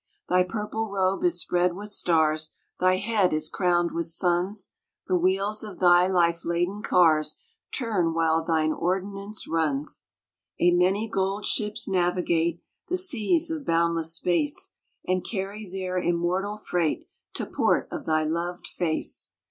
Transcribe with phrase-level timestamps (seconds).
[0.29, 4.71] "Thy purple robe is spread with stars, Thy head is crowned with suns,
[5.05, 7.37] The wheels of Thy life laden cars
[7.71, 10.05] Turn while Thine ordinance runs.
[10.57, 14.13] THE PRAYER OF MARY QUEEN 23" A many gold ships navigate The seas of boundless
[14.15, 14.71] space,
[15.07, 17.05] And carry their immortal freight
[17.35, 19.33] To port of Thy loved Face.